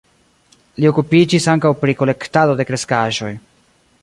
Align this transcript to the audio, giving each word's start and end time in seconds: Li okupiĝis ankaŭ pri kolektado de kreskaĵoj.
Li 0.83 0.89
okupiĝis 0.91 1.47
ankaŭ 1.55 1.73
pri 1.83 1.97
kolektado 2.01 2.57
de 2.63 2.69
kreskaĵoj. 2.71 3.35